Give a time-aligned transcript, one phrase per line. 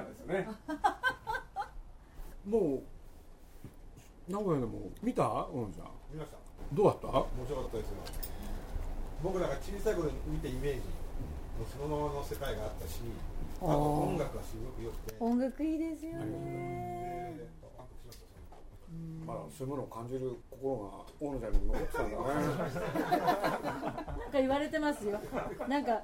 [0.00, 0.48] れ家ですね。
[2.46, 2.82] も
[4.28, 5.22] う名古屋でも見た？
[5.52, 6.36] うんちゃん見ました。
[6.72, 7.08] どうだった？
[7.08, 7.96] 面白かったですよ。
[9.22, 10.84] 僕らが小さい頃に見たイメージも
[11.64, 13.00] うそのままの世界があったし
[13.60, 13.68] あと
[14.02, 15.16] 音楽がすごく良くて。
[15.20, 17.34] 音楽いいですよね。
[17.38, 17.46] で
[19.28, 22.24] あらそういうものを感じる心が大野ちゃんにも残ってたんだね。
[24.18, 25.18] なんか言われてますよ。
[25.68, 26.02] なんか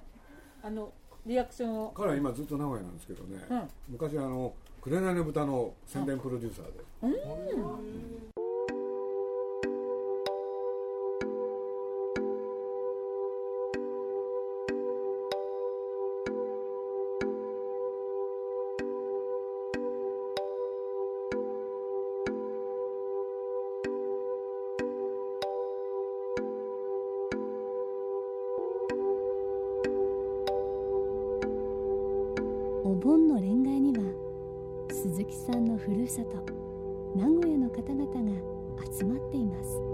[0.63, 0.93] あの
[1.27, 1.93] リアクションを。
[1.97, 3.69] 彼は今ずっと名古屋なんですけどね、うん。
[3.91, 8.32] 昔あの「紅の豚」の宣伝プロデューサーで、お
[35.13, 36.43] 鈴木さんのふるさと
[37.15, 38.17] 名古屋の方々が
[38.97, 39.77] 集まっています。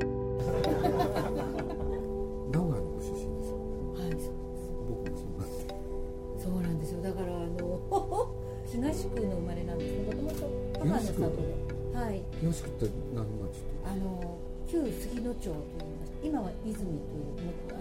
[2.54, 3.58] 名古屋のご出身ですよ。
[3.58, 3.66] ね
[3.98, 4.38] はいそう
[4.88, 5.66] 僕もそうなんで
[6.38, 7.02] そうなんですよ。
[7.02, 7.80] だからあの
[8.70, 10.36] 東区の生まれなんですねもともと
[10.78, 11.26] 母の里で
[11.94, 12.22] はい。
[12.38, 13.34] 東区って何町って
[13.86, 14.36] あの
[14.68, 15.64] 旧杉野町といいま
[16.06, 16.12] す。
[16.22, 17.00] 今は泉というも
[17.70, 17.78] あの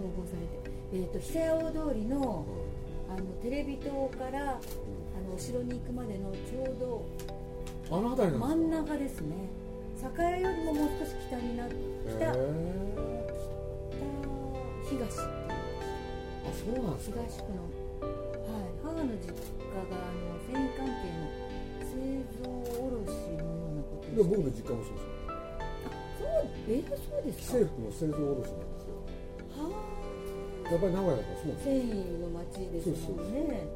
[0.00, 0.56] 統合されて、
[0.94, 2.46] えー、と久屋大通りの
[3.08, 4.60] あのテレビ塔からあ
[5.28, 7.04] のお城に行くまでのちょうど
[7.90, 9.34] あの辺りな真ん中ですね。
[10.18, 11.74] 栄よりももう少し北になって
[12.06, 12.32] 北
[14.90, 15.18] 東。
[15.20, 15.22] あ
[16.54, 17.16] そうなんですか？
[17.26, 21.26] 東区の、はい、母の実家があの繊維関係の
[21.82, 21.90] 製
[22.38, 25.10] 造卸のようなことで僕の実家もそうですよ。
[26.18, 26.26] そう
[26.68, 27.58] えー、そうですか？
[27.58, 28.94] 制服の製造卸なんですよ。
[29.56, 29.60] は
[30.70, 33.66] やっぱり名古屋だからそうですあ繊維の町ですもんね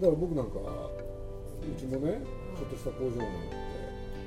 [0.00, 2.24] だから僕なんかうちもね
[2.56, 3.60] ちょっとした工場があって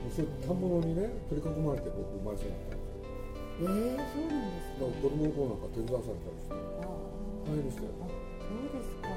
[0.06, 3.10] もうそういう反物にね取り囲まれて僕生まれそうになったんですよ。
[3.54, 4.86] 母はえー、そうなんですか？
[4.86, 6.94] だから子供の頃なんか手伝わされたりしてあ
[7.44, 7.90] 大変でしたよ。
[8.02, 9.10] あそうですか。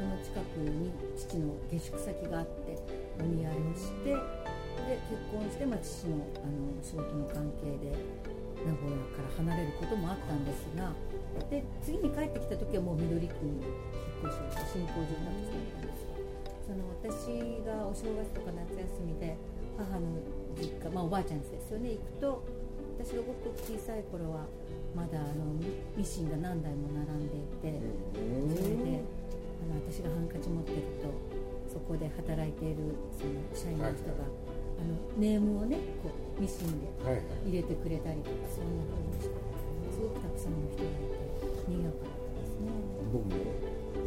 [0.00, 2.74] その近くに父の下宿先があって
[3.20, 7.92] お見合いをしてで結婚して、まあ、父のあの仕事の関係で
[8.64, 10.90] 名古屋から離れることもあったんですが
[11.52, 13.60] で次に帰ってきた時はもう緑区に
[14.20, 16.04] 引っ越しをして新興住宅地だったんです
[16.68, 19.36] その私がお正月とか夏休みで
[19.80, 20.20] 母の
[20.60, 21.96] 実家、まあ、おばあちゃん家ですよね。
[21.96, 22.44] 行くと
[23.00, 24.44] 私がごく小さい頃は
[24.94, 27.80] まだあのミミシンが何台も並んでいて、
[28.12, 31.08] それであの私がハンカチ持ってると
[31.72, 34.28] そこで働いているその社員の人が、
[34.76, 36.92] あのネームをねこうミシンで
[37.48, 39.34] 入れてくれたりとかそんな風にして
[39.96, 41.08] すごくたくさんの人がい
[41.40, 42.68] て賑やかだったですね。
[43.08, 43.32] 僕も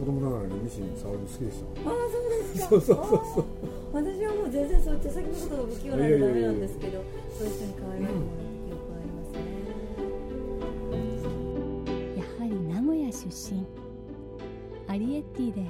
[0.03, 2.67] 子供ながらにミシン触るの好きでしたああそうですか。
[2.67, 3.45] そうそうそう
[3.93, 7.03] 私はもう全然そう手先のことが不器用なんでダメなんですけど
[7.39, 9.47] そういう人に可愛がってもらった記憶がありますね、
[12.19, 13.63] やはり名古屋出身。
[14.87, 15.63] アリエッティで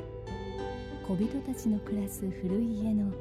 [1.07, 3.11] 小人たちの暮らす古い家の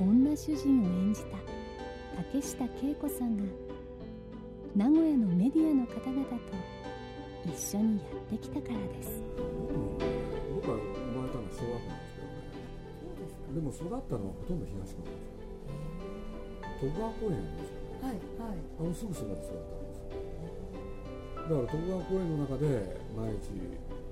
[0.00, 1.36] 女主人を演じた
[2.16, 3.44] 竹下恵子さんが
[4.74, 6.36] 名古屋のメディアの方々と
[7.46, 8.02] 一緒にや
[8.36, 9.22] ってきたからです
[10.68, 12.44] 僕は生まれたのは小学校なんですけどね。
[13.56, 15.72] でも育ったのはほとんど東区なんですよ
[16.76, 18.04] 徳川公園ですよね。
[18.04, 18.60] はいはい。
[18.60, 23.56] あのすぐそばで育ったんですよだから徳川公園の中で毎日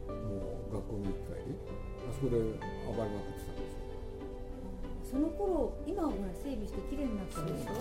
[0.09, 7.77] もう学校に行ったりあそこで暴れまくってたんですよその頃今はほら整備して綺麗になったでしょ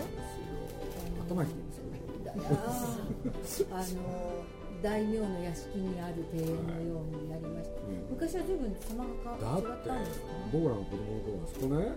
[1.24, 4.44] 頭いいんですよあの
[4.82, 8.06] 大名の屋敷にある庭園のようになりました、うん。
[8.12, 10.34] 昔は随分様がだっ変わ違ってたんですかね。
[10.52, 11.96] 僕らの子供の頃はそこね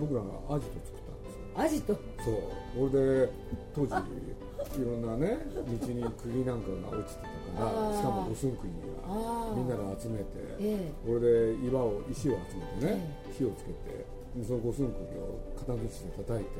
[0.00, 1.52] 僕らがアジト作ったんですよ。
[1.56, 1.94] アジト？
[2.24, 2.34] そう。
[2.78, 2.92] 俺
[3.26, 3.32] で
[3.74, 5.60] 当時いろんなね道
[5.92, 7.24] に釘なんかが落ちて
[7.56, 10.24] たからしかも五寸釘がみんなで集めて、
[10.60, 14.06] え俺で岩を石を集めてね、火をつけて
[14.36, 16.50] でその五寸釘を片槌で叩いて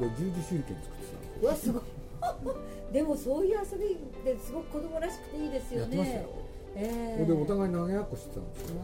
[0.00, 1.82] で十字手裏剣作ってたんですあうわすごい
[2.92, 5.86] でもそういう遊びですごく子供らしくていいですよね。
[5.86, 6.28] やってましたよ、
[6.76, 7.24] ええ。
[7.24, 8.76] それでお互い投げ合っこしてたんですよ。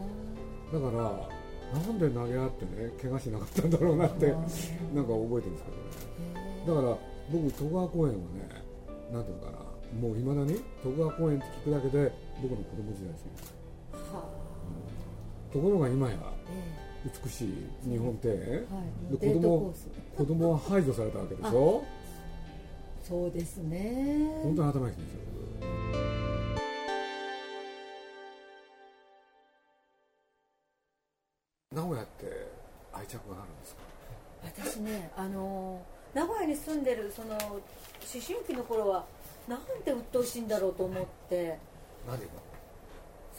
[0.73, 1.29] だから
[1.73, 4.53] なんで投げ合ってね怪我しなかったんだろうなってあなんか覚
[4.93, 5.77] えてるんですけど
[6.37, 6.67] ね。
[6.67, 6.97] だから
[7.31, 8.17] 僕戸川公園はね
[9.11, 9.67] なんていうのかな。
[10.01, 12.11] もういまだに戸川公園って聞くだけで
[12.41, 13.31] 僕の子供時代ですよ。
[14.13, 14.23] は
[15.49, 15.53] あ。
[15.53, 16.15] ところが今や
[16.49, 17.53] え美しい
[17.89, 18.41] 日本庭園。
[18.45, 18.81] えは
[19.15, 19.17] い。
[19.17, 19.73] で子供
[20.17, 21.83] 子供は排除されたわけでしょ
[23.07, 24.29] そうですね。
[24.43, 25.19] 本当に頭いいですよ
[31.73, 32.47] 名古屋って
[32.91, 33.81] 愛着があるんですか？
[34.43, 35.81] 私ねあの
[36.13, 37.61] 名古屋に住んでるその思
[38.11, 39.05] 春期の頃は
[39.47, 41.59] なんて鬱陶しいんだろうと思って。
[42.05, 42.25] 何が？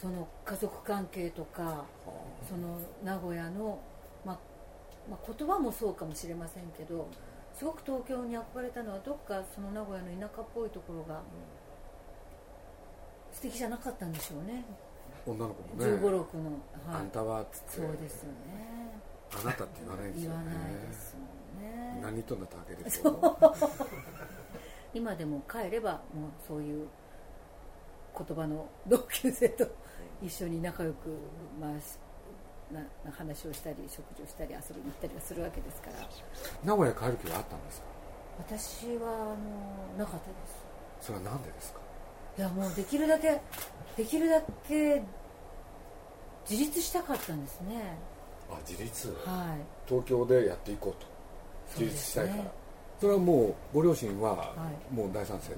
[0.01, 1.85] その家族関係とか
[2.49, 3.79] その名古屋の、
[4.25, 4.39] まあ
[5.11, 7.07] まあ、言葉もそうかもしれませんけど
[7.59, 11.21] すごく東京に憧れたのはどっかその名古屋の田舎っぽいところが
[13.33, 14.63] 素敵じゃなかったんでしょうね。
[15.27, 16.43] 女の子も1 5ね六の、
[16.87, 17.01] はい。
[17.01, 17.71] あん、たはっつって。
[17.71, 19.01] そうですよね。
[19.43, 20.37] あなたって言わないですよね。
[20.37, 21.21] 言わないですも
[21.59, 22.01] んね。
[22.01, 23.55] 何とんだってわけですよ
[24.93, 26.87] 今でも帰ればもうそういう
[28.17, 29.67] 言葉の同級生と
[30.23, 31.09] 一緒に仲良く、
[31.59, 31.97] まあ、し
[32.71, 36.07] なな話をしたり食事をしたり遊びに行ったりはするわけですから。
[36.63, 37.87] 名古屋帰る気はあったんですか？
[38.39, 40.33] 私はあのなかったで
[41.01, 41.07] す。
[41.07, 41.79] それは何でですか？
[42.37, 43.41] いやもうできるだけ
[43.97, 45.01] できるだけ
[46.49, 47.97] 自立したかったんですね。
[48.49, 49.09] あ自立？
[49.25, 49.61] はい。
[49.87, 51.07] 東京でやっていこうと。
[51.79, 52.37] 自立したいから。
[52.37, 52.51] ですね
[52.99, 54.53] それはもうご両親はは
[54.91, 54.93] い。
[54.93, 55.55] もう大賛成で、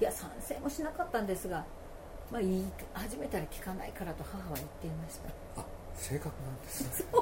[0.00, 1.64] いや賛成もしなかったんですが、
[2.30, 5.60] まあ、言い始めたら聞かないからと母は言っていました。
[5.60, 5.64] あ
[5.98, 7.06] 性格なんですね。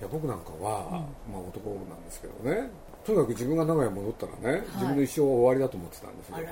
[0.00, 0.90] いや僕なんかは、
[1.30, 2.68] まあ、男なんですけどね。
[3.04, 6.38] とにかく自分が名古屋に戻ったらね、自分の一生は終わりだと思ってたんですよ。
[6.38, 6.44] や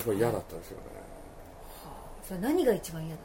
[0.00, 0.84] っぱり嫌だったですよね、
[2.26, 3.24] それ何が一番嫌だっ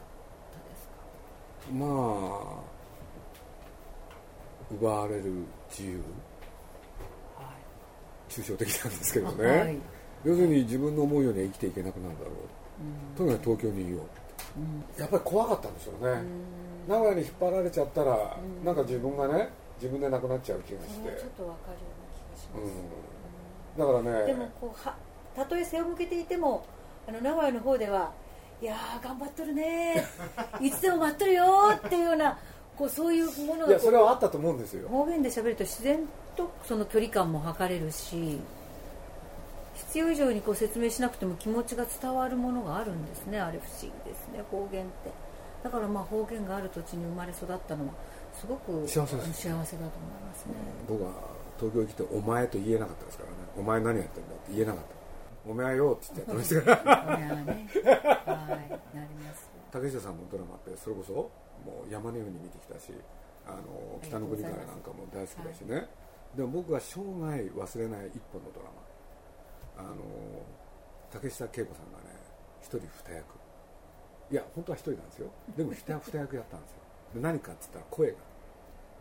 [0.52, 1.74] たですか？
[1.74, 2.78] まあ
[4.70, 5.32] 奪われる
[5.70, 6.02] 自由。
[7.36, 7.44] は
[8.28, 9.78] 抽象的なんですけどい、ね、はい。
[10.24, 12.34] 要するに自分の思うようには生きていけなくなるだろう。
[12.82, 12.84] う
[13.14, 13.16] ん。
[13.16, 14.08] とにかく東京にいようんう
[14.98, 16.12] やっぱり怖かったんでしょうね、
[16.88, 16.92] うん。
[16.92, 18.64] 名古屋に引っ張られちゃったら、うん。
[18.64, 19.50] なんか自分がね
[19.80, 21.20] 自分でなくなっちゃう気がして。
[21.20, 22.82] ちょっとわかるような気がします、
[23.76, 24.94] うん、だからねでもこうは
[25.34, 26.64] たとえ背を向けていても
[27.06, 28.12] あの名古屋の方では
[28.60, 30.04] いやー頑張っとるね。
[30.60, 32.38] いつでも待っとるよっていうような
[32.76, 34.88] こうそういうものいやそれはあったと思うんですよ。
[34.88, 36.00] 方言で喋ると自然
[36.36, 38.40] とその距離感も測れるし
[39.78, 43.40] 必要以上にこう説明しなくても気持ちが伝わるものがあるんですね。
[43.40, 45.12] あれ不思議ですね方言って。
[45.62, 47.92] だからまあ方言がある土地に生まれ育ったのは
[48.32, 50.54] すごく幸せだと思いますね。
[50.88, 51.10] 僕は
[51.58, 54.94] 東京に来て「お前」と言えなかったですからね「お前何やってんだ」って言えなかった
[55.50, 56.76] 「お前よ」って言ってやってました。
[56.76, 57.22] からね。
[57.24, 58.96] はい。
[58.96, 59.48] なります。
[59.70, 61.30] 竹下さんのドラマってそれこそも
[61.88, 62.92] う山のように見てきたし
[63.46, 65.88] あの北の国からなんかも大好きだしね、
[66.36, 68.87] でも僕が生涯忘れない一本のドラマ
[69.78, 69.96] あの
[71.10, 72.14] 竹下恵子さんがね
[72.60, 73.24] 一人二役。
[74.30, 75.30] いや本当は一人なんですよ。
[75.56, 76.78] でも二役やったんですよ。
[77.14, 78.16] で何かっつったら声が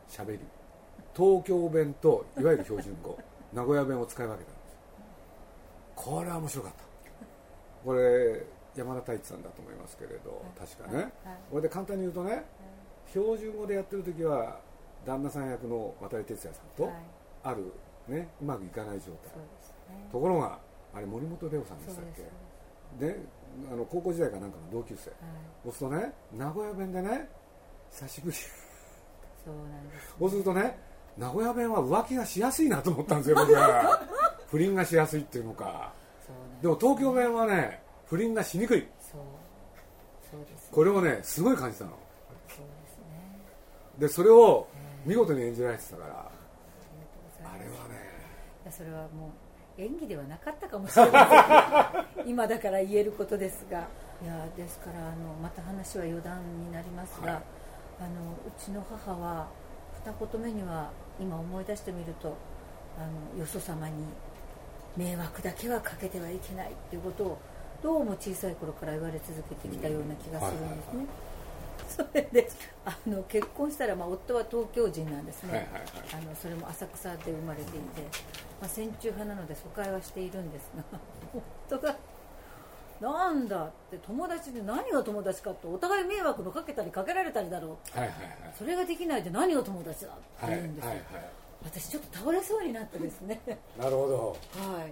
[0.07, 0.39] しゃべり。
[1.15, 3.17] 東京弁といわゆる標準語
[3.51, 4.77] 名古屋弁を使い分けたんです
[5.95, 6.83] これは面白かった。
[7.83, 8.43] これ
[8.75, 11.11] 山田太一さんだと思いますけれど確かね、はい。
[11.49, 12.43] これで簡単に言うとね
[13.09, 14.59] 標準語でやってる時は
[15.05, 16.93] 旦那さん役の渡哲也さんとはい。
[17.43, 17.73] ある
[18.07, 19.31] ねうまくいかない状態。
[20.11, 20.59] ところが
[20.93, 22.05] あれ森本レオさんでしたっ
[22.99, 23.05] け？
[23.05, 23.19] で
[23.71, 25.09] あの高校時代かなんかの同級生。
[25.09, 25.19] はい。
[25.63, 27.29] そうするとね名古屋弁でね
[27.91, 28.37] 久しぶり。
[28.37, 30.77] そうなんですそうするとね
[31.17, 34.01] 名古屋弁は浮気がしやすいなと思ったんですよ僕は。
[34.49, 35.91] 不倫がしやすいっていうのか。
[36.61, 38.87] でも東京弁はね不倫がしにくい。
[38.99, 39.21] そう。
[40.31, 41.91] そうですこれをねすごい感じたの。
[41.91, 41.97] そう
[42.47, 43.03] ですね。
[43.99, 44.67] でそれを
[45.05, 46.31] 見事に演じられてたから。
[47.49, 47.95] あれはね。
[48.63, 49.29] いやそれはもう
[49.77, 53.87] 演技ではなかったかもしれません今だから言えることですが。
[54.23, 57.41] いやですからあのまた話は余談になりますが、はい。
[57.99, 59.47] あのうちの母は
[60.05, 62.35] 二言目には今思い出してみると
[62.97, 63.01] あ
[63.35, 63.93] のよそ様に
[64.95, 67.37] 迷惑だけはかけてはいけないっていうことを
[67.83, 71.05] どうも小さい頃から言われ続けてきたような気がするんですね、
[71.89, 72.49] それで
[72.85, 75.83] あの結婚したら、まあ、夫は東京人なんですね、はいはいはい。
[76.13, 78.01] あのそれも浅草で生まれていて、
[78.59, 80.99] まあ、戦中派なので疎開はしているんですが
[81.69, 81.95] 夫が
[82.99, 88.17] なんだって友達で何が友達かってお互い迷惑のかけたりかけられたりだろうはいはい
[88.57, 91.01] それができないで何が友達だってはいはい言うんですよ、はい
[91.63, 93.41] 私ちょっと倒れそうになってですね。
[93.77, 94.37] なるほど。
[94.53, 94.89] はい。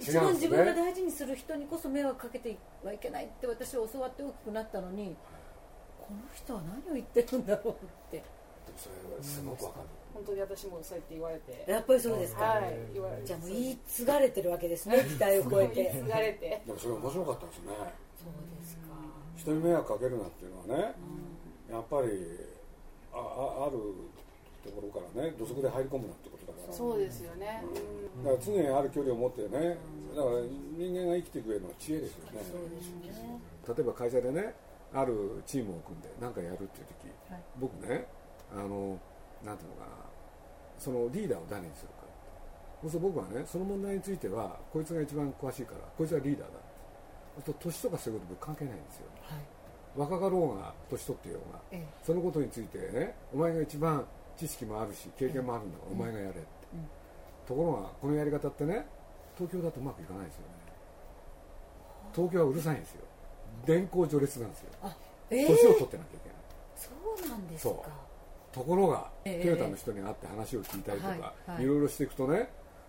[0.00, 5.16] 違一番自分が大事にする人にこそ迷惑かけてはいけないって私は教わって大きくなったのに
[6.08, 8.16] この人は何を言ってるんだろうって。
[8.16, 8.22] で
[8.72, 9.88] もそれはすごくわかる。
[10.14, 11.70] 本当に私もそうやって言われて。
[11.70, 12.72] やっぱりそうですか、はい。
[12.94, 15.04] 言われてじゃあもう言い継がれてるわけですね。
[15.04, 16.62] 期待を超え言いて継がれて。
[16.64, 17.72] でもそれ面白かったですね。
[18.16, 18.82] そうですか。
[19.36, 20.94] 人に迷惑かけるなっていうのはね、
[21.70, 22.08] やっぱり
[23.12, 23.76] ああある
[24.64, 26.72] ところからね土足で入り込むなってことだから。
[26.72, 27.62] そうですよね。
[28.24, 29.76] だから常にある距離を持ってね
[30.16, 30.40] だから
[30.72, 32.40] 人間が生きていく上の知恵ですよね。
[32.50, 33.40] そうですね。
[33.68, 34.54] 例えば会社でね
[34.92, 37.42] あるチームを組んで何かやるっていう時、はい。
[37.58, 38.06] 僕ね
[38.52, 38.98] あの
[39.44, 39.92] なんていうのかな
[40.78, 42.08] そのリーダーを誰にするか
[42.80, 49.06] そうすると僕はねその問題についてはこいつが一番詳しいからこいつがリーダーだと年とかそういうこと僕関係ないんですよ。
[49.22, 49.40] はい。
[49.96, 51.60] 若かろうが年取ってようが。
[51.72, 51.86] ええ。
[52.02, 56.38] そのことについてねお前が一番知識もあるし経験もあるんだからお前がやれって、
[56.72, 56.88] うん。
[57.46, 58.86] ところがこのやり方ってね
[59.36, 60.58] 東京だとうまくいかないですよね。
[62.14, 63.04] 東京はうるさいんですよ
[63.66, 64.68] 電光序列なんですよ。
[64.82, 64.96] あ
[65.30, 66.38] ええ年を取ってなきゃいけない、
[66.76, 66.90] そ
[67.26, 67.74] うなんですか。
[68.52, 71.64] ところが、ええトヨタの人に会って話を聞いたりとか、はいはい。
[71.64, 72.48] いろいろしていくとね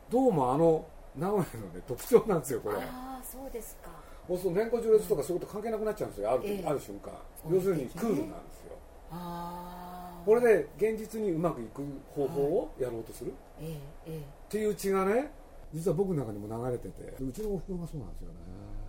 [0.09, 0.85] どうもあの
[1.15, 2.77] 名古屋の、ね、特徴なんですよこれ。
[2.77, 3.89] ああそうですか。
[4.27, 7.11] そうすると年功序列とかそういうこと関係なくなっちゃうんですよある,、ええある瞬間。
[7.51, 8.75] 要するにクールなんですよ。
[9.11, 11.81] ああこれで現実にうまくいく
[12.13, 15.31] 方法をやろうとする、ええええっていう血がね
[15.73, 18.35] 実は僕の中にも流れててうちのおふくろがそうなんですよね。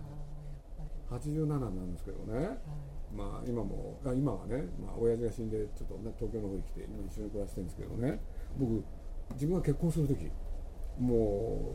[1.17, 2.37] 87なんですけどね。
[2.37, 2.71] あやっぱ
[3.15, 8.19] まあ今もあ今はね、まあ親父が死んでちょっとね東京の方に来て今一緒に暮らしてるんですけどね。
[8.57, 8.83] 僕
[9.33, 10.31] 自分が結婚する時
[10.99, 11.73] も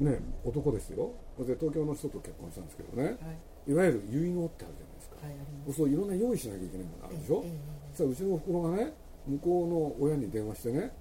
[0.00, 1.12] うね男ですよ。
[1.38, 3.16] で東京の人と結婚したんですけどね。
[3.20, 3.38] りはい。
[3.66, 8.92] いわゆる結納ってあるじゃないですか、はいそういろんな用意しなきゃいけないものがあるでしょ、えええそしたらうちのおふくろがね
[9.26, 9.64] 向こ
[9.98, 10.92] うの親に電話してね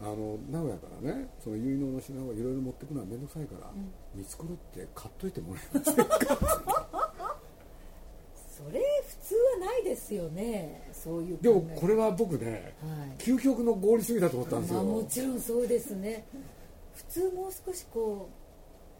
[0.00, 3.70] あの名古屋からねその結納の品をいろいろ持ってくのは面倒くさいから、
[4.14, 5.94] 見繕って買っといてもらえます
[8.58, 10.90] それ普通はないですよね。
[10.92, 13.22] そういうでもこれは僕ねはい。
[13.22, 16.26] 究極の合理主義だと思ったんですよ、まあ、もちろんそうですね。
[16.94, 18.28] 普通もう少しこ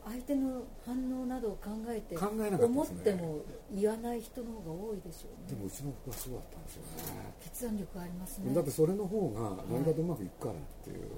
[0.06, 3.40] う相手の反応などを考えて考えなかった思っても
[3.74, 5.56] 言わない人の方が多いでしょうね。
[5.56, 7.34] でもうちの子はそうだったんですよね。
[7.42, 8.54] 決断力ありますね。
[8.54, 11.08] だってそれの方が何かとうまくいくからっていう、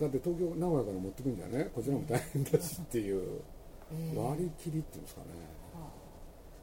[0.00, 1.70] だって東京名古屋から持ってくんじゃね。
[1.72, 3.40] こちらも大変だしっていう。
[3.92, 4.18] ええ。
[4.18, 5.26] 割り切りっていうんですかね、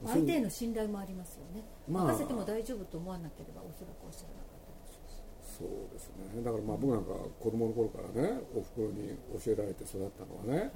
[0.06, 1.06] 相手への信頼もあ。
[1.06, 6.42] りますよね、まあ任せても大丈夫と思わなければおそらくおっしゃらなかったでしょうしそうですね。
[6.44, 10.72] だからまあ僕なんか子供の頃からねおふくろに教えられて育ったのはね、はい。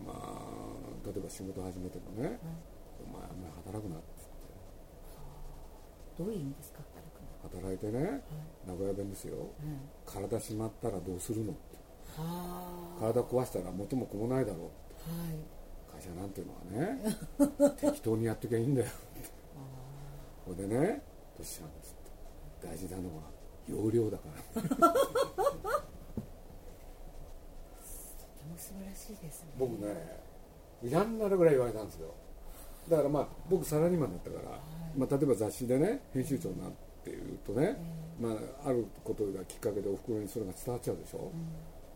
[0.00, 2.38] まあ例えば仕事始めてもね、
[3.02, 4.24] お前あんまり働くなって
[6.16, 6.78] どういう意味ですか
[7.42, 8.22] 働いてね、
[8.66, 9.36] 名古屋弁ですよ。
[9.36, 11.76] うん体しまったらどうするのって。
[12.16, 13.00] はあ。
[13.00, 14.68] 体壊したら元も子もないだろうは
[15.28, 15.36] い。
[15.36, 15.53] 会
[16.04, 17.74] 社なんていうのはね。
[17.80, 18.88] 適当にやっときゃいいんだよ。
[20.44, 21.02] これでね
[21.36, 23.22] どうしちゃうんですって大事なのは
[23.66, 24.62] 容量だから。
[24.62, 24.74] とて
[28.50, 29.48] も素晴らしいですね。
[29.58, 30.20] 僕ね
[30.82, 32.14] やんなるぐらい言われたんですよ。
[32.88, 34.58] だからまあ僕サラリーマンだったから、
[34.96, 37.78] まあ、例えば雑誌でね編集長になっていうとね、
[38.20, 38.28] ま
[38.64, 41.32] あ、あることがきっかけでおふくろにそれが伝わっちゃうでしょ、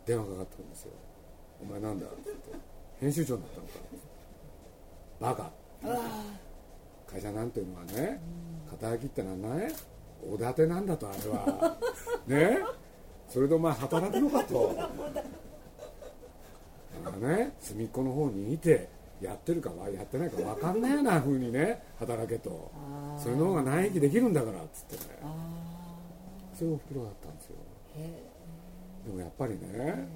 [0.07, 0.93] 電話かかってくるんですよ
[1.61, 2.51] 「お前なんだ?」って言って
[3.01, 3.73] 「編集長になったのか」
[5.21, 5.51] バカ。
[7.07, 8.21] 会社なんていうのはね
[8.71, 9.73] 肩書きってのはね
[10.31, 11.79] おだてなんだとあれは。
[12.27, 12.59] ね。
[13.29, 14.75] それでお前働くのかと。
[14.75, 14.89] だ
[17.11, 18.89] からね隅っこの方にいて
[19.21, 22.71] やってるかはやってないか分かんないような風にね働けと。
[23.19, 25.19] それの方が長生きできるんだからっつってね。
[25.23, 25.69] あ
[26.55, 27.57] そういうおふくろだったんですよ。
[29.07, 30.09] でもやっぱりね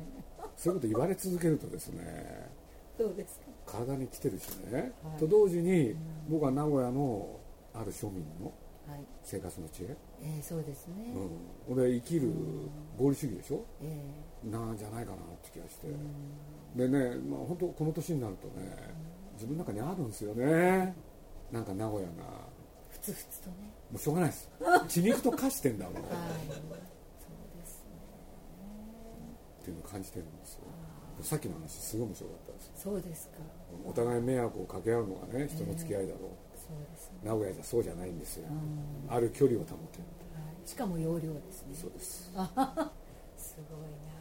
[0.56, 2.50] そういうこと言われ続けるとですね
[3.02, 3.46] えどうですか？
[3.78, 5.18] 体に来てるしね、はい。
[5.18, 5.94] と同時に
[6.28, 7.38] 僕は名古屋の
[7.74, 8.52] ある庶民の
[8.88, 9.04] はい。
[9.22, 11.14] 生活の知恵、ええそうですね、
[11.68, 12.32] うん、俺生きる
[12.98, 13.64] 合理主義でしょ？
[13.80, 14.12] え
[14.50, 15.86] なんじゃないかなって気がして、
[16.74, 18.76] でね、まあ、本当この年になるとね
[19.34, 20.94] 自分の中にあるんですよね。
[21.52, 22.12] なんか名古屋が。
[22.50, 22.52] え
[22.90, 23.56] ふつふつとね。
[23.90, 24.50] もうしょうがないです。
[24.88, 25.94] 血肉と化してんだもん。
[25.94, 26.10] っはい。
[26.10, 26.56] そう
[27.56, 27.88] ですね。
[29.64, 30.61] ていうのを感じてるんですよ
[31.20, 32.72] さっきの話すごい面白かったです。
[32.76, 33.34] そうですか。
[33.84, 36.20] お互い迷惑をかけ合うのがね人の付き合いだろう、
[36.56, 38.48] そうですね、名古屋じゃそうじゃないんですよ。
[38.48, 39.14] うん。
[39.14, 40.04] ある距離を保てる。
[40.34, 41.74] はい、しかも容量ですね。
[41.74, 42.30] そうです。
[43.36, 44.12] すごいな。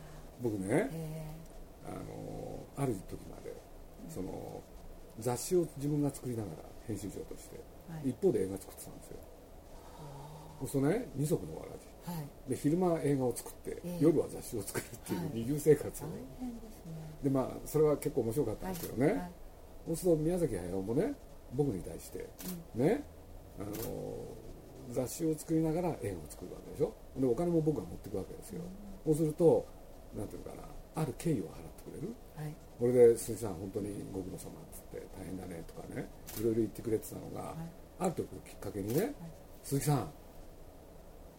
[0.41, 1.31] 僕ねえ
[1.85, 3.55] あのある時まで
[4.09, 4.61] その
[5.19, 6.57] 雑誌を自分が作りながら
[6.87, 8.09] 編集長として、はい。
[8.09, 9.17] 一方で映画作ってたんですよ。
[10.59, 11.77] そうするとね二足のわらじ。
[11.77, 11.90] ーはい
[12.47, 13.97] で昼間映画を作って、ええ。
[13.99, 15.29] 夜は雑誌を作るっていうはい。
[15.33, 16.13] 二重生活を、ね。
[17.23, 19.15] でまあそれは結構面白かったんですけどね、はい。
[19.17, 19.31] はい
[19.87, 21.13] そうすると宮崎駿もね
[21.53, 22.29] 僕に対して、
[22.75, 23.03] ね
[23.59, 23.71] あの
[24.91, 26.93] 雑誌を作りながら映画を作るわけでしょ。
[27.17, 28.61] でお金も僕が持っていくわけですよ、
[29.05, 29.65] そうすると
[30.15, 30.55] なんていうのか
[30.95, 32.13] なある敬意を払ってくれる。
[32.35, 32.53] はい。
[32.79, 37.55] これで鈴木さん本当にご苦労様っつって大変だねとかねいろいろ言ってくれてたのが、
[37.99, 39.13] ある時をきっかけにね、
[39.63, 40.09] 鈴木さん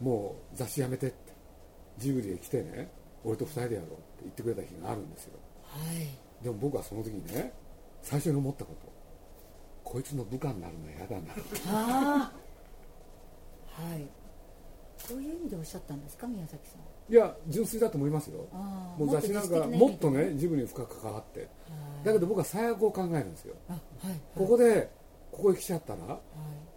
[0.02, 1.32] もう雑誌やめてって。
[1.98, 2.90] ジブリへ来てね
[3.24, 5.38] 俺と二人でやろうって言ってくれた日があるんですよ。
[5.62, 6.42] はい。
[6.42, 7.52] でも僕はその時にね
[8.02, 8.92] 最初に思ったこと。
[9.84, 11.34] こいつの部下になるの嫌だな。
[11.68, 12.32] あ
[13.76, 14.06] あはい。
[14.96, 17.12] そういう意味でおっしゃったんですか宮崎さん。
[17.12, 18.46] いや純粋だと思いますよ。
[18.98, 20.32] もう雑誌なんかもっとね。
[20.36, 21.48] ジブリに深く関わって
[22.04, 23.54] だけど僕は最悪を考えるんですよ。
[23.68, 24.90] あはいここで
[25.30, 26.20] ここへ来ちゃったらは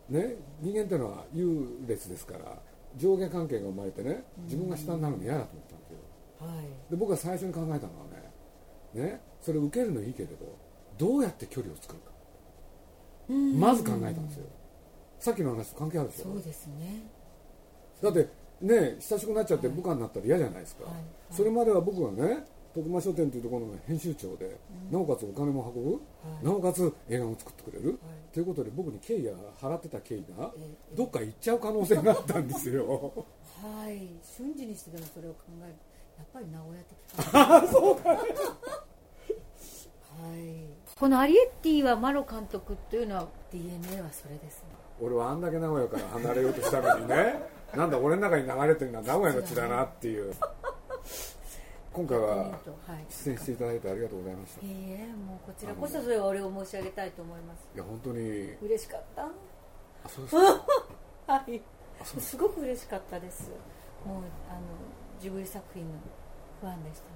[0.10, 0.13] い。
[0.13, 2.62] ね人間っていうのは優劣ですから
[2.98, 5.98] 上下関係が生まれてね自分が下になるの嫌だと思ったんですよ。
[6.40, 6.92] はい。
[6.92, 8.32] で僕が最初に考えたのはね
[8.94, 10.36] ねそれ受けるのいいけれど
[10.98, 12.12] どうやって距離を作るか。
[13.30, 13.60] うん。
[13.60, 14.46] まず考えたんですよ。
[15.20, 16.24] さっきの話と関係あるでしょ。
[16.25, 17.08] そうですね。
[18.02, 18.30] だって
[18.62, 20.94] ね親しくなっちゃって部下になったら嫌じゃないですか、はい。
[20.94, 21.04] はい。
[21.32, 24.58] それまでは僕はね徳間書店というところの編集長で、
[24.91, 25.98] なおかつお金も運ぶ、は
[26.41, 26.46] い。
[26.46, 27.98] なおかつ映画も作ってくれる、はい。
[28.34, 30.60] ということで僕に敬意や払ってた敬意がえ
[30.91, 32.86] えどっか行っちゃう可能性があったんですよ。
[33.63, 34.10] はい。
[34.22, 35.75] 瞬時にしてでもそれを考える。
[36.17, 37.32] やっぱり名古屋的。
[37.32, 38.10] かなそうか。
[38.12, 38.17] は
[40.36, 41.00] い。
[41.00, 44.70] このアリエッティはマロ監督っていうのは DNA はそれですね。
[45.01, 47.35] 俺はあんだけ名古屋から離れようとしたのにね。
[47.74, 50.33] なんだ俺の中に流れてるのは名古屋の血だなっていう
[51.96, 52.58] 今回ははい。
[53.10, 54.66] 出演していただいてありがとうございました。
[54.66, 57.68] いいいえもうこちらこそそれはお礼を申し上げたいと思います。
[57.75, 58.20] や本当に。
[58.62, 59.24] 嬉しかった？
[59.24, 59.29] あ
[60.10, 60.42] そうですか。
[61.34, 61.62] はい。
[62.01, 63.50] あそうすごく嬉しかったです。
[64.05, 64.60] もうあの
[65.20, 65.94] ジブリ作品の
[66.62, 67.16] ファンでしたの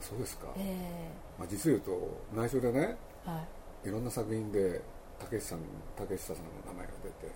[0.00, 1.10] そうですか、でえ。
[1.36, 3.44] まあ、実を言うと内緒でねえは
[3.84, 3.88] い。
[3.88, 4.80] いろんな作品で
[5.18, 5.58] 竹下さん
[5.96, 7.32] 竹下さんの名前が出て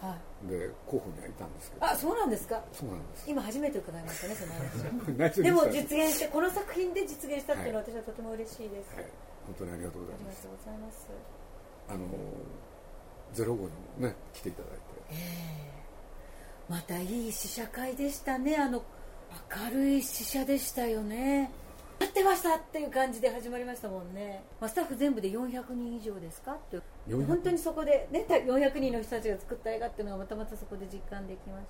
[0.00, 0.48] はい。
[0.48, 1.84] で候補にはいたんですけど。
[1.86, 2.62] あそうなんですか？
[2.72, 3.24] そうなんです。
[3.30, 4.52] 今初めて伺いましたねその
[5.18, 5.42] 話。
[5.42, 9.04] でも実現してこの作品で実現したっていうのは私はとても嬉しいです、はい、
[9.46, 10.22] 本当にありがとうございます。
[10.28, 11.08] ありがとうございます。
[11.88, 12.06] あの
[13.32, 14.78] ゼロ号にもね来ていただいて。
[15.10, 15.78] ええ。
[16.68, 18.56] またいい試写会でしたね。
[18.56, 18.82] あの
[19.64, 21.50] 明るい試写でしたよね。
[21.98, 26.52] 待ってましたっていう感じで始まりましたもんね、まあ、スタッフ全部で400人以上ですか？
[26.52, 26.76] って。
[26.76, 31.66] 400本当にそこで、ね、400人の人たちが作った映画っていうのがまたまたそこで実感できまし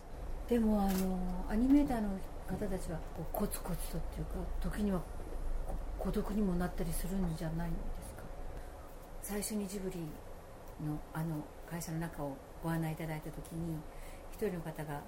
[0.48, 0.54] た。
[0.54, 2.08] でもあのアニメーターの
[2.48, 5.00] 方たちはこうコツコツとっていうか時には
[5.98, 8.22] 孤独にもなったりするんじゃないんですか？
[9.22, 9.98] 最初にジブリ
[10.86, 13.76] のあの会社の中をご案内いただいた時に
[14.32, 15.02] 一人の方が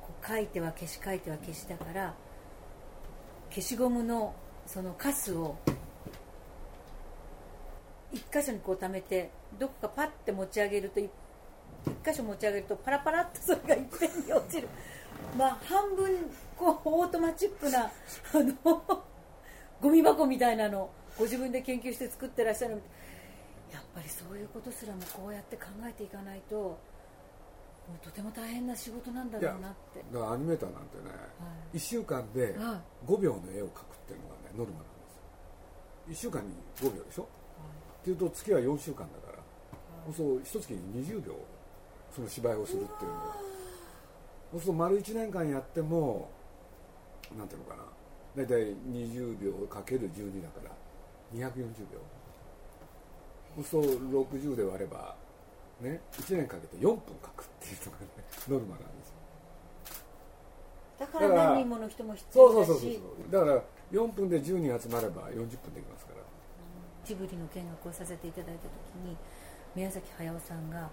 [0.00, 2.14] こう書いては消し書いては消しだから
[3.50, 4.34] 消しゴムの
[4.66, 5.56] そのカスを
[8.16, 11.10] 一箇所にこう溜めてどこかパッて持ち上げるとい一
[12.04, 14.68] 箇所持ち上げるとパラパラっとそれがいっぺんに落ちる。
[15.36, 16.10] まあ半分
[16.56, 17.90] こうオートマチックなあ
[18.34, 19.04] の
[19.80, 22.80] ゴミ箱みたいなのをご自分で研究して作ってらっしゃる
[23.72, 26.78] やっぱりそういうことすらもこうやって考えていかないとも
[27.94, 30.02] うとても大変な仕事なんだろうなって。
[30.12, 31.14] だからアニメーターなんてね、は
[31.74, 31.76] い。
[31.76, 34.86] 1週間では5秒の絵を描くっていうのがねノルマなん
[36.08, 36.30] ですよ。
[36.30, 37.28] 1週間に5秒でしょ？
[38.06, 40.14] っていうと月は4週間だから。
[40.16, 41.34] そう一月に20秒
[42.14, 43.36] その芝居をするっていうのは。
[44.52, 46.30] そうすると丸1年間やっても
[47.36, 47.82] なんていうのかな。
[48.36, 50.70] 大体20秒かける12だから。
[51.34, 51.56] 240
[51.90, 51.98] 秒。
[53.64, 55.16] そうすると60で割れば
[55.80, 58.06] ね1年かけて4分書くっていうのがね
[58.48, 59.14] ノルマなんですよ。
[61.00, 62.68] だから何人もの人も必要だし。
[62.68, 66.25] そうそうそうだから4分で10人集まれば40分できますから
[67.06, 69.16] ジブリの見学をさせていただいた時に
[69.74, 70.90] 宮崎駿さんが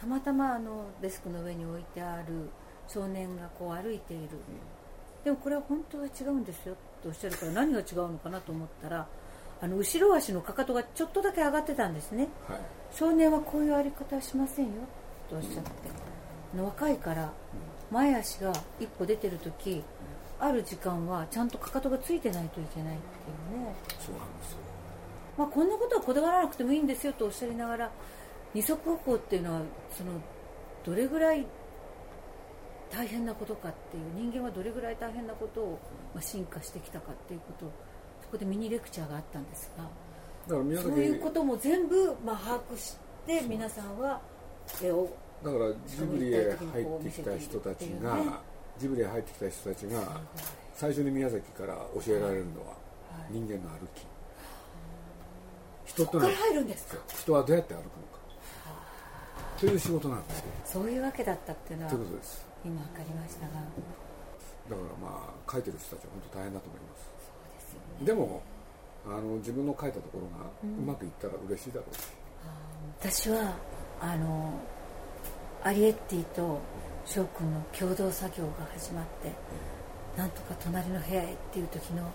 [0.00, 2.50] たまたまあのデスクの上に置いてある
[2.88, 4.28] 少年がこう歩いている、
[5.24, 9.06] でもこれは本当は違うんですよとおっしゃるから何が違うのかなと思ったら
[9.60, 12.28] あの後ろ足のかかとがちょっとだけ上がってたんですね。
[12.48, 12.58] はい。
[12.92, 14.72] 少年はこういう歩り方はしませんよ
[15.30, 15.70] とおっしゃって、
[16.52, 17.32] あの若いから
[17.90, 19.84] 前足が一歩出てる時
[20.40, 23.74] ある時間はちゃんとかかとがついてないといけないっていうね。
[24.00, 24.58] そうなんですよ
[25.36, 27.90] まあ、こんなことはこだわらなくてもいいんですよとおっしゃりながら
[28.54, 30.12] 二足歩行っていうのはその
[30.84, 31.46] どれぐらい
[32.90, 35.78] 大変なことかっていう人間はどれぐらい大変なことを、
[36.14, 37.72] まあ、進化してきたかっていうことを
[38.22, 44.20] そこでミニレクチャーがあったんですがだから宮崎そういうことも全部、まあ、把握して皆さんは
[44.82, 45.08] 絵を
[45.42, 48.22] だからジブリへ入ってきた人たちが、ね
[48.78, 50.20] ジブリへ入ってきた人たちが
[50.74, 52.74] 最初に宮崎から教えられるのはは
[53.30, 53.32] い。
[53.32, 54.06] 人間の歩き
[55.94, 56.96] 人ことこから入るんですか？
[57.08, 57.92] 人はどうやって歩くのか。
[59.60, 60.44] という仕事なんですよ。
[60.64, 62.44] そういうわけだったっていうのはということです。
[62.64, 63.52] 今分かりましたが。
[63.52, 63.64] だか
[64.70, 67.10] らまあ書いてる人たちは本当大変だと思います。
[67.18, 68.06] そうですよね。
[68.06, 68.42] でも
[69.04, 72.00] あの自分の書いたところがうまくいったら嬉しいだろうし、
[73.00, 73.54] 私は
[74.00, 74.52] あの
[75.64, 76.60] アリエッティと
[77.04, 79.32] 翔くんの共同作業が始まって
[80.16, 82.08] なんとか隣の部屋へっていう時の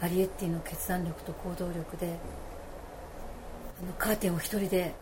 [0.00, 2.16] アリエッティの決断力と行動力で
[3.82, 4.92] あのカーテンを一人ではい。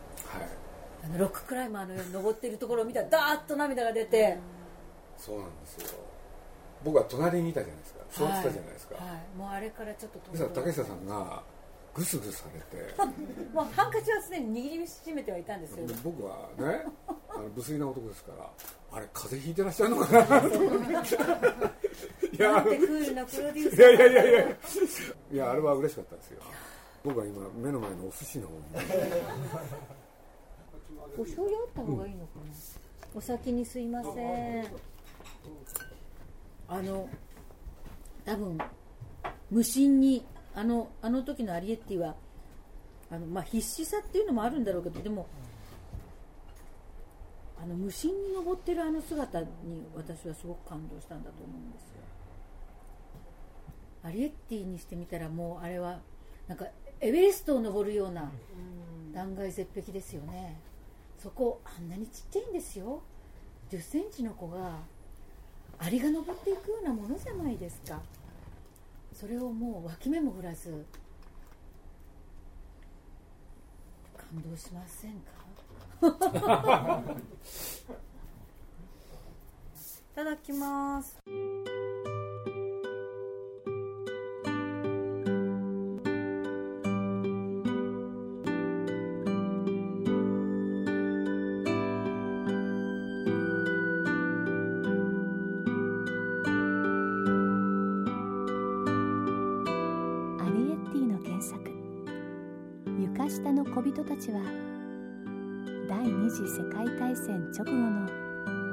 [1.05, 4.37] あのロッククライマーのように登っているところを見たらダーッと涙が出て
[5.17, 5.99] そうなんですよ。
[6.83, 7.99] 僕は隣にいたじゃないですか。
[8.11, 9.17] 座ってたじゃないですか、はいはい。
[9.37, 11.43] もうあれからちょっとそしたら竹下さんが
[11.93, 12.93] グスグスされて。
[13.53, 15.87] もうハンカチはすでに握りしめてはいたんですよ。
[15.87, 16.85] で僕はね
[17.29, 18.49] あの無粋な男ですから
[18.91, 20.41] あれ風邪ひいてらっしゃるのかな？
[20.41, 20.91] と思って
[22.35, 22.51] いや
[23.91, 24.41] いやいやいや。
[25.31, 26.41] いやあれは嬉しかったですよ
[27.05, 28.63] 僕は今目の前のお寿司の方に。
[31.17, 32.45] お醤油あった方がいいのかな、
[33.13, 34.67] お先にすいません。
[36.67, 37.07] あの
[38.25, 38.57] 多分
[39.51, 42.15] 無心にあのあの時のアリエッティは
[43.11, 45.27] あの、まあ、必死さっていうのもあるんだろうけどでも
[47.61, 49.47] あの無心に登ってるあの姿に
[49.95, 52.01] 私はすごく感動したんだと思うんですよ。
[54.03, 55.99] アリエッティにしてみたらもうあれは
[56.47, 56.65] なんか
[57.01, 58.31] エベレストを登るような
[59.13, 60.59] 断崖絶壁ですよね。
[61.21, 63.01] そこあんなにちっちゃいんですよ。
[63.71, 64.79] 1 0センチの子が
[65.79, 68.01] アリが登っていくようなものじゃないですか。
[69.13, 70.85] それをもう脇目も振らず
[74.17, 75.35] 感動しませんか？
[80.13, 81.17] いただきます
[103.35, 104.39] 下の小人たちは」
[105.89, 108.07] 第二次世界大戦直後の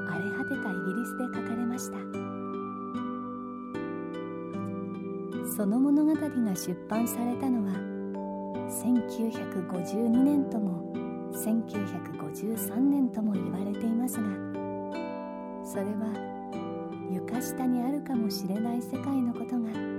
[0.07, 1.97] 荒れ果てたイギリスで書かれました。
[5.55, 7.73] その物語が出版されたのは
[8.69, 10.91] 1952年とも
[11.31, 14.23] 1953年とも言われていますが
[15.63, 16.11] それは
[17.11, 19.92] 床下にあるかもしれない世界のことが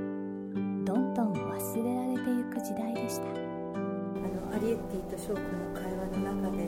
[4.64, 6.64] リエッティと翔くんの会話の中で、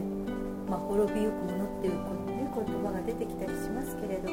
[0.68, 4.28] まあ、滅びゆくものっていうこの、ね、言葉が出てきたりしますけれど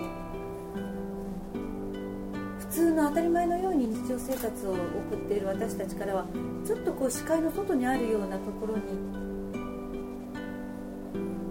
[2.59, 6.25] 普通の当たり前のように日常生活を送っている私たちからは
[6.65, 8.83] ちょっとこう視界の外にあるようなところに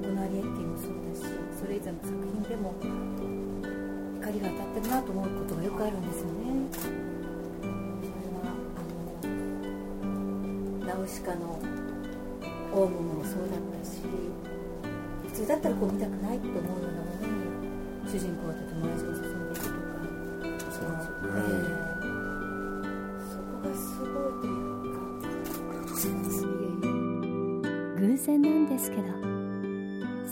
[0.02, 2.74] このアリエッティもそうだしそれ以前の作品でも
[4.20, 6.32] 光が当たってるなと思うことがよくあるんですよね。
[10.86, 11.58] ナウシカの
[12.74, 14.00] オウムもそうだったし
[15.28, 19.76] 普通だったらこう見たくないと思うようなものに主人公とても味が注んでいくとか
[20.70, 22.08] そうなんですよえね、え
[23.30, 25.12] そこがすごいというか。
[28.00, 29.02] 偶然なんですけど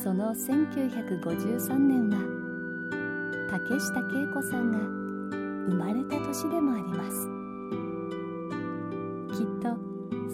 [0.02, 2.18] その1953年は
[3.50, 4.78] 竹下恵子さんが
[5.68, 7.39] 生まれた年でもあります。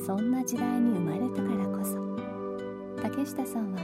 [0.06, 1.98] そんな時代に生まれたからこそ。
[3.02, 3.80] 竹下さんは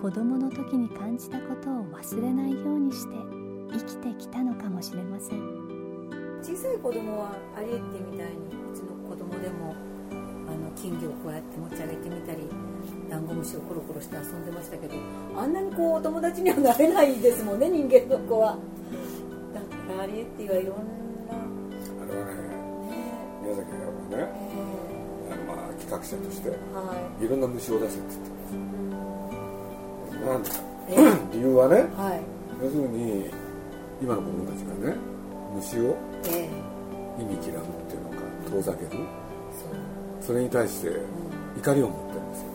[0.00, 3.14] 子供の時に感じたことを忘れないようにして
[3.70, 6.40] 生きてきたのかもしれません。
[6.40, 8.32] 小さい子供はアリエッティみたいに
[8.72, 9.74] うちの子供でも
[10.48, 12.48] あの金魚をこうやって持ち上げてみたり
[13.10, 14.94] ダンゴムシをコロコロして遊んでましたけど
[15.36, 18.56] あんなにこうお友達にはなれないですもんね人間の子は。
[19.52, 19.66] だか
[19.98, 20.76] らアリエッティはいろん
[21.28, 21.34] な。
[21.36, 22.32] あれはね
[22.88, 23.40] ね。
[23.42, 24.39] 宮崎ね
[25.90, 27.28] のまあ企画者としてーはい。
[27.28, 28.30] ろんな虫を出せって言って
[30.24, 30.50] ますなんで
[31.32, 32.22] 理由はねはい。
[32.62, 33.30] 要するに
[34.02, 34.96] 今の子供たちがね
[35.54, 36.48] 虫をえ
[37.18, 38.16] 意味嫌うっていうのか
[38.50, 38.90] 遠ざける。
[40.20, 40.90] それに対して
[41.58, 42.46] 怒りを持ってるんですよ。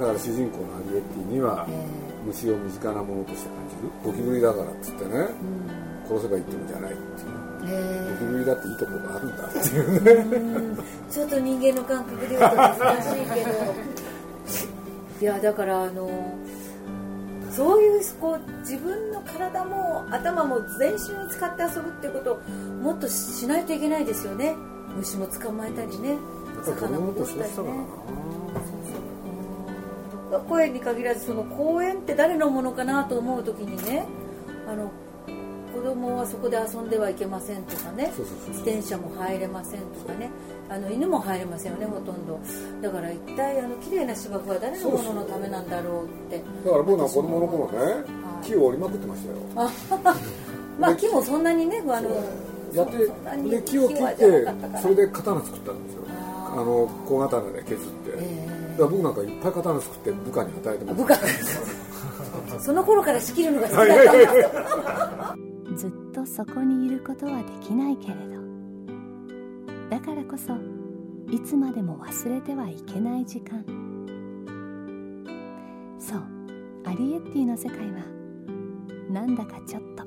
[0.00, 1.72] だから主人公のアリエッティにはえ
[2.26, 3.90] 虫を身近なものとして感じる。
[4.04, 5.28] ゴキブリだからっつってね
[6.08, 9.36] 殺せばいいってもんじゃないっていうえゴキブリだっていいところがあるん。
[9.36, 10.76] だっていうねーうん。
[11.10, 13.50] ちょっと人間の感覚で言うと難しいけど
[15.20, 16.34] いやだからあの
[17.50, 22.38] そういうこう自分の体も頭も全身を使って遊ぶっていうことを
[22.82, 24.54] もっとしないといけないですよね。
[24.96, 26.10] 虫も捕まえたりね。
[26.10, 26.18] やっ
[26.64, 27.84] ぱり子供とそうしたからな。
[30.48, 34.04] 公園に限らずその公園って誰のものかなと思う時にね
[34.68, 34.90] あの
[35.76, 38.10] 子供はそこで遊んではいけませんとかね。
[38.48, 40.30] 自転車も入れませんとかね。
[40.68, 42.40] あの犬も入れませんよねほとんど。
[42.80, 46.42] だから一体あの綺麗な芝生は誰のもののためなんだろうって。
[46.64, 48.46] だから僕なんか子供の頃ねはい。
[48.46, 49.36] 木を折りまくってましたよ。
[50.80, 52.10] まあ木もそんなにねあの
[52.72, 52.98] やって
[53.50, 54.48] で木を切って
[54.80, 56.02] それで刀作ったんですよ。
[56.08, 61.18] ああの小刀で削って、えだから僕なんかいっぱい刀作って部下に与えてます部下。
[62.60, 68.36] その頃から仕切るのが好きだったんですよ ずっとそこにいることはできないけれど。
[69.90, 70.54] だからこそ
[71.30, 73.64] いつまでも忘れてはいけない時間。
[75.98, 76.22] そう
[76.84, 78.04] アリエッティの世界は
[79.10, 80.04] なんだかちょっと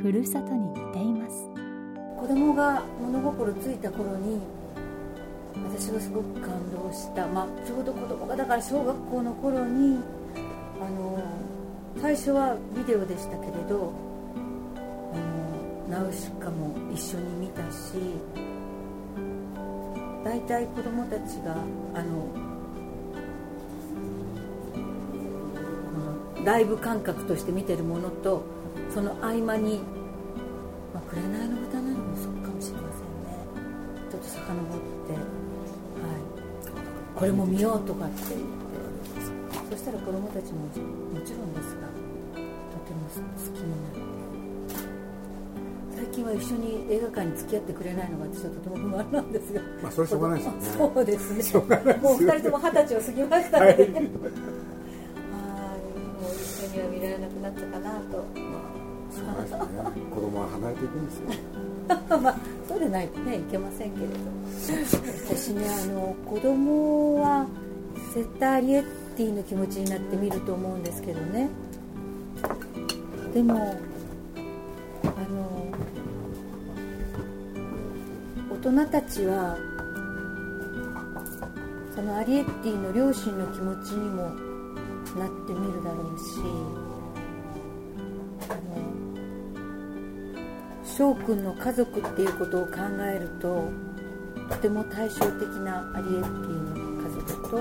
[0.00, 1.48] ふるさとに似ています。
[2.18, 4.40] 子供が物心ついた頃に
[5.74, 9.98] 私がすごく感動した、まあ、ちょうど子供がだから小学校の頃に
[10.80, 11.22] あの
[12.00, 14.03] 最初はビデオでしたけれど
[15.94, 17.94] ナウシカも一緒に見たし
[20.24, 21.54] 大体子供たちが
[21.94, 22.26] あの
[26.44, 28.42] ライブ感覚として見てるものと
[28.92, 29.82] その合間に
[30.92, 33.34] まあ、紅の豚なのもそうかもしれませんね。
[34.12, 35.20] ちょっと遡って、はい、
[37.16, 38.44] これも見ようとかって言って。
[39.70, 43.18] そしたら子供たちももちろんですがとても好
[43.52, 44.13] きになって
[46.26, 49.60] は一緒に映画館に付き合ってくれないのが私はとても不満なんですが。
[49.82, 50.60] まあそれしょうがないですよね。
[50.94, 51.64] そうですね。
[52.02, 54.02] もう二人とも二十歳を過ぎましたので、はい、もう
[56.34, 58.24] 一緒には見られなくなったかなと。
[59.14, 60.00] しょうがないですよね。
[60.10, 61.24] 子供は離れていくんですよ。
[62.18, 62.36] まあ
[62.68, 64.14] そうでないとねいけませんけれど。
[65.28, 67.46] 私ねあの子供は
[68.14, 68.84] 絶対アリエッ
[69.16, 71.48] ティの気持ちになって見ると思うんですけどね。
[73.32, 73.54] でも
[75.04, 75.83] あの大
[78.70, 79.58] 人たちは
[81.94, 84.30] そのアリエッティの両親の気持ちにもな
[85.26, 86.24] ってみるだろうし
[90.96, 92.72] 翔くんの家族っていうことを考
[93.14, 93.70] えると
[94.48, 97.58] とても対照的なアリエッティの家族と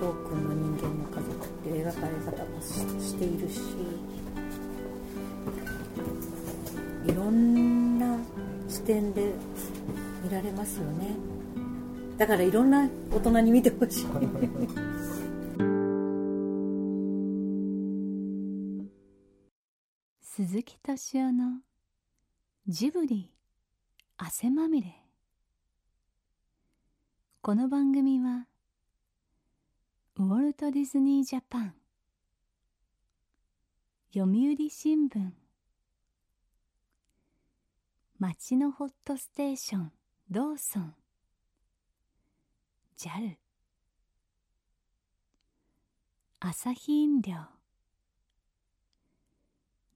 [0.00, 3.60] 翔くんの人間の家族っていう描かれ方もしているし
[7.06, 7.83] いろんな
[8.68, 9.32] 視点で
[10.22, 11.16] 見られますよね。
[12.16, 14.06] だからいろんな大人に見てほしい。
[20.20, 21.60] 鈴木敏夫の
[22.66, 23.32] ジブリ
[24.16, 25.04] 汗まみれ。
[27.42, 28.46] この番組は
[30.16, 31.74] ウォルト・ディズニー・ジャパン。
[34.14, 35.43] 読売新聞。
[38.26, 39.92] 町のホットステーション
[40.30, 40.94] ローソン。
[42.96, 43.36] JAL
[46.40, 47.34] 朝日飲料。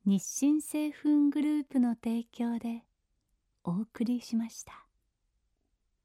[0.05, 2.85] 日清製粉グループの提供で
[3.65, 4.88] お送りしました。